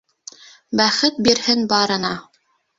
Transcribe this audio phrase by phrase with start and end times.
[0.79, 2.13] Бәхет бирһен барына.